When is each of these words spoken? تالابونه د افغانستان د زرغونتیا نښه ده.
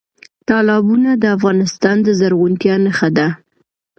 تالابونه 0.47 1.09
د 1.17 1.23
افغانستان 1.37 1.95
د 2.03 2.07
زرغونتیا 2.19 2.75
نښه 2.85 3.09
ده. 3.17 3.27